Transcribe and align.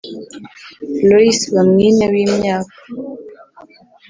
Loyce 1.09 1.45
Bamwine 1.53 2.05
w’imyaka 2.11 2.73